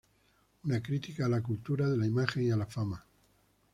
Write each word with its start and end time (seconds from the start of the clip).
Una 0.63 0.81
crítica 0.81 1.27
a 1.27 1.29
la 1.29 1.43
cultura 1.43 1.87
de 1.87 1.95
la 1.95 2.07
imagen 2.07 2.47
y 2.47 2.49
a 2.49 2.57
la 2.57 2.65
fama. 2.65 3.05